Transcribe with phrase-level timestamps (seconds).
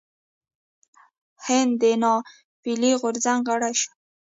[1.45, 3.91] هند د ناپیيلي غورځنګ غړی شو.